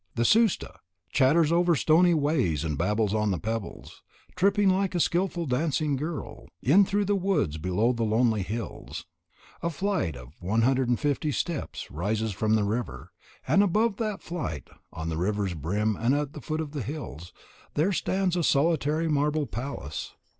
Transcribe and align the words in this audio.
The 0.15 0.23
Susta 0.25 0.77
"chatters 1.11 1.51
over 1.51 1.75
stony 1.75 2.15
ways 2.15 2.63
and 2.63 2.75
babbles 2.75 3.13
on 3.13 3.29
the 3.29 3.37
pebbles," 3.37 4.01
tripping, 4.35 4.67
like 4.67 4.95
a 4.95 4.99
skilful 4.99 5.45
dancing 5.45 5.95
girl, 5.95 6.47
in 6.59 6.85
through 6.85 7.05
the 7.05 7.15
woods 7.15 7.59
below 7.59 7.93
the 7.93 8.01
lonely 8.01 8.41
hills. 8.41 9.05
A 9.61 9.69
flight 9.69 10.15
of 10.15 10.33
150 10.39 11.31
steps 11.31 11.91
rises 11.91 12.31
from 12.31 12.55
the 12.55 12.63
river, 12.63 13.11
and 13.47 13.61
above 13.61 13.97
that 13.97 14.23
flight, 14.23 14.71
on 14.91 15.09
the 15.09 15.17
river's 15.17 15.53
brim 15.53 15.95
and 15.95 16.15
at 16.15 16.33
the 16.33 16.41
foot 16.41 16.61
of 16.61 16.71
the 16.71 16.81
hills, 16.81 17.31
there 17.75 17.93
stands 17.93 18.35
a 18.35 18.41
solitary 18.43 19.07
marble 19.07 19.45
palace. 19.45 20.15